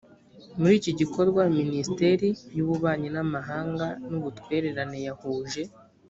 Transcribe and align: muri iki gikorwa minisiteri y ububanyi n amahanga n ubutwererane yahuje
muri 0.59 0.73
iki 0.79 0.91
gikorwa 0.99 1.41
minisiteri 1.57 2.27
y 2.55 2.59
ububanyi 2.63 3.09
n 3.15 3.17
amahanga 3.25 3.85
n 4.09 4.11
ubutwererane 4.19 4.97
yahuje 5.07 5.61